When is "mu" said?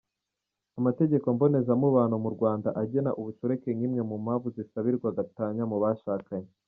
2.23-2.29, 4.09-4.15, 5.71-5.77